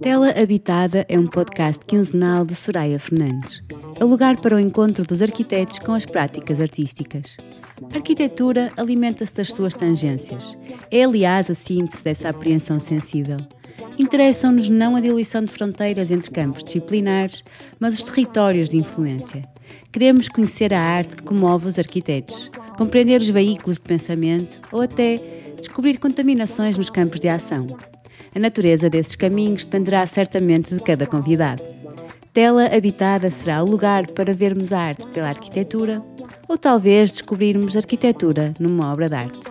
[0.00, 3.62] Tela Habitada é um podcast quinzenal de Soraya Fernandes.
[3.98, 7.36] É o lugar para o encontro dos arquitetos com as práticas artísticas.
[7.92, 10.56] A arquitetura alimenta-se das suas tangências.
[10.92, 13.38] É, aliás, a síntese dessa apreensão sensível.
[13.98, 17.42] Interessam-nos não a diluição de fronteiras entre campos disciplinares,
[17.80, 19.44] mas os territórios de influência.
[19.92, 25.20] Queremos conhecer a arte que comove os arquitetos, compreender os veículos de pensamento ou até
[25.58, 27.66] descobrir contaminações nos campos de ação.
[28.32, 31.62] A natureza desses caminhos dependerá certamente de cada convidado.
[32.32, 36.00] Tela habitada será o lugar para vermos a arte pela arquitetura
[36.46, 39.47] ou talvez descobrirmos arquitetura numa obra de arte.